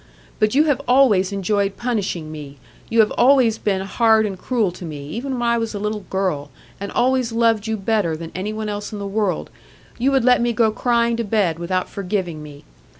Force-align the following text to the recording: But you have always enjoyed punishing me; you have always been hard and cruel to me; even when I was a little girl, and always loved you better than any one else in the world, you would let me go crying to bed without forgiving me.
But 0.39 0.55
you 0.55 0.63
have 0.63 0.81
always 0.87 1.31
enjoyed 1.31 1.77
punishing 1.77 2.31
me; 2.31 2.57
you 2.89 3.01
have 3.01 3.11
always 3.19 3.59
been 3.59 3.81
hard 3.81 4.25
and 4.25 4.35
cruel 4.35 4.71
to 4.71 4.83
me; 4.83 5.05
even 5.09 5.33
when 5.33 5.43
I 5.43 5.59
was 5.59 5.75
a 5.75 5.79
little 5.79 6.05
girl, 6.09 6.49
and 6.79 6.91
always 6.91 7.31
loved 7.31 7.67
you 7.67 7.77
better 7.77 8.17
than 8.17 8.31
any 8.33 8.51
one 8.51 8.67
else 8.67 8.91
in 8.91 8.97
the 8.97 9.05
world, 9.05 9.51
you 9.99 10.11
would 10.11 10.25
let 10.25 10.41
me 10.41 10.53
go 10.53 10.71
crying 10.71 11.17
to 11.17 11.23
bed 11.23 11.59
without 11.59 11.87
forgiving 11.87 12.41
me. 12.41 12.63